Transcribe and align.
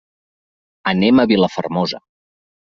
Anem 0.93 1.23
a 1.23 1.27
Vilafermosa. 1.35 2.03